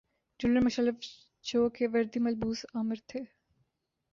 [0.39, 0.95] General Musharraf
[1.47, 3.19] جوکہ وردی ملبوس آمر تھے۔